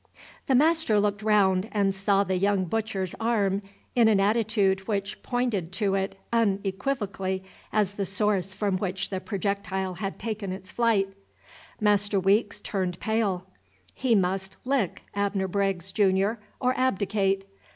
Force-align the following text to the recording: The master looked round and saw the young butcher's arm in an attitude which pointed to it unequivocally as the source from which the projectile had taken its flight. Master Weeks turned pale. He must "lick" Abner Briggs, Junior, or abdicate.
The 0.47 0.55
master 0.55 0.99
looked 0.99 1.21
round 1.21 1.69
and 1.71 1.93
saw 1.93 2.23
the 2.23 2.35
young 2.35 2.65
butcher's 2.65 3.13
arm 3.19 3.61
in 3.95 4.07
an 4.07 4.19
attitude 4.19 4.87
which 4.87 5.21
pointed 5.21 5.71
to 5.73 5.93
it 5.93 6.17
unequivocally 6.33 7.43
as 7.71 7.93
the 7.93 8.05
source 8.07 8.55
from 8.55 8.77
which 8.79 9.11
the 9.11 9.19
projectile 9.19 9.93
had 9.99 10.17
taken 10.17 10.51
its 10.51 10.71
flight. 10.71 11.13
Master 11.79 12.19
Weeks 12.19 12.59
turned 12.59 12.99
pale. 12.99 13.45
He 13.93 14.15
must 14.15 14.57
"lick" 14.65 15.03
Abner 15.13 15.47
Briggs, 15.47 15.91
Junior, 15.91 16.39
or 16.59 16.73
abdicate. 16.79 17.45